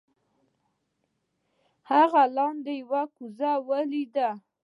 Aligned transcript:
هغه 1.91 2.21
لاندې 2.35 2.73
یو 2.81 3.01
کوزه 3.15 3.51
ولیده. 3.67 4.29